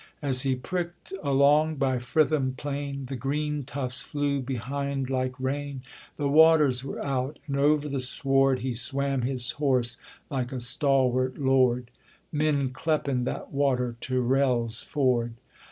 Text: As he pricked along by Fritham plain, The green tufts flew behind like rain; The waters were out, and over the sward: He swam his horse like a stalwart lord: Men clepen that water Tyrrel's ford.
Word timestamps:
As 0.23 0.41
he 0.41 0.55
pricked 0.55 1.13
along 1.21 1.75
by 1.75 1.99
Fritham 1.99 2.55
plain, 2.57 3.05
The 3.05 3.15
green 3.15 3.63
tufts 3.65 4.01
flew 4.01 4.41
behind 4.41 5.11
like 5.11 5.39
rain; 5.39 5.83
The 6.15 6.27
waters 6.27 6.83
were 6.83 7.05
out, 7.05 7.37
and 7.45 7.55
over 7.55 7.87
the 7.87 7.99
sward: 7.99 8.61
He 8.61 8.73
swam 8.73 9.21
his 9.21 9.51
horse 9.51 9.99
like 10.31 10.51
a 10.51 10.59
stalwart 10.59 11.37
lord: 11.37 11.91
Men 12.31 12.69
clepen 12.69 13.25
that 13.25 13.51
water 13.53 13.95
Tyrrel's 14.01 14.81
ford. 14.81 15.35